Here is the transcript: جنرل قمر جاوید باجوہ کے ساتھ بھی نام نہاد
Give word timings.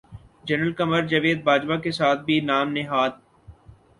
جنرل 0.45 0.71
قمر 0.77 1.01
جاوید 1.07 1.43
باجوہ 1.43 1.77
کے 1.83 1.91
ساتھ 1.91 2.21
بھی 2.25 2.39
نام 2.41 2.71
نہاد 2.73 3.11